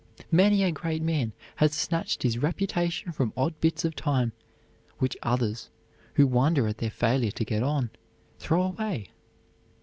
[0.31, 4.31] Many a great man has snatched his reputation from odd bits of time
[4.97, 5.69] which others,
[6.15, 7.91] who wonder at their failure to get on,
[8.39, 9.11] throw away.